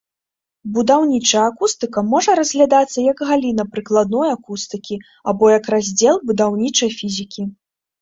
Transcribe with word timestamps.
Будаўнічая 0.77 1.43
акустыка 1.51 1.99
можа 2.13 2.31
разглядацца 2.41 2.97
як 3.11 3.17
галіна 3.33 3.63
прыкладной 3.75 4.35
акустыкі, 4.39 5.01
або 5.33 5.55
як 5.57 5.73
раздзел 5.79 6.15
будаўнічай 6.31 6.89
фізікі. 7.01 7.53